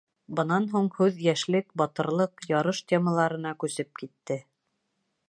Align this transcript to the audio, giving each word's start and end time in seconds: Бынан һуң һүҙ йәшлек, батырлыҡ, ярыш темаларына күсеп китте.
Бынан 0.37 0.63
һуң 0.71 0.87
һүҙ 0.99 1.19
йәшлек, 1.25 1.69
батырлыҡ, 1.81 2.47
ярыш 2.55 2.83
темаларына 2.93 3.55
күсеп 3.65 3.93
китте. 4.01 4.39